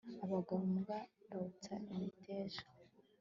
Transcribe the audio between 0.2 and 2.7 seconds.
abagabo mbwa botsa imiteja